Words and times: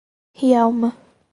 Rialma 0.33 0.93